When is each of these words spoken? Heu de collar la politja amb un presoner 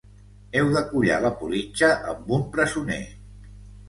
Heu 0.59 0.69
de 0.77 0.81
collar 0.93 1.17
la 1.25 1.29
politja 1.41 1.89
amb 2.13 2.31
un 2.39 2.47
presoner 2.57 2.99